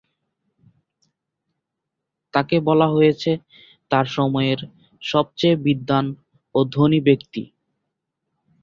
তাকে 2.33 2.55
বলা 2.67 2.87
হয়েছে 2.95 3.31
তার 3.91 4.05
সময়ের 4.11 4.59
সবচেয়ে 5.01 5.55
বিদ্বান 5.65 6.05
ও 6.55 6.59
ধনী 6.73 6.99
ব্যক্তি। 7.07 7.43